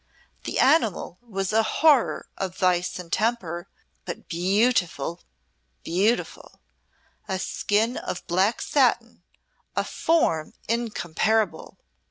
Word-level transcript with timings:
"The 0.45 0.57
animal 0.57 1.19
was 1.21 1.53
a 1.53 1.61
horror 1.61 2.27
of 2.35 2.57
vice 2.57 2.97
and 2.97 3.13
temper, 3.13 3.67
but 4.03 4.27
beautiful, 4.27 5.21
beautiful. 5.83 6.59
A 7.27 7.37
skin 7.37 7.97
of 7.97 8.25
black 8.25 8.63
satin, 8.63 9.21
a 9.75 9.83
form 9.83 10.53
incomparable! 10.67 11.77